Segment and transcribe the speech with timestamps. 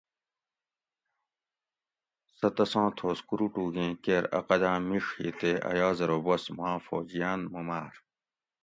[2.37, 7.39] سہ تساں تھوس کوروٹؤگیں کیر اَ قدام میڛ ہی تے ایاز ارو بس ماں فوجیان
[7.51, 7.93] مو ماۤر